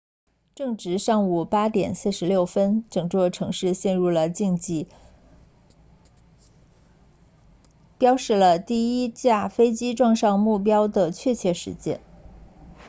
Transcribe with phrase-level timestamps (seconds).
[0.55, 4.87] 正值上午8点46分整座城市陷入了寂静
[7.99, 12.01] 标示了第一架飞机撞上目标的确切时间